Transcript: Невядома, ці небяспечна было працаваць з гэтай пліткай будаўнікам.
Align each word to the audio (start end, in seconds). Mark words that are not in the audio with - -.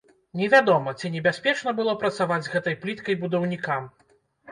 Невядома, 0.39 0.93
ці 1.01 1.11
небяспечна 1.15 1.73
было 1.79 1.93
працаваць 2.05 2.39
з 2.47 2.53
гэтай 2.55 2.79
пліткай 2.87 3.19
будаўнікам. 3.25 3.83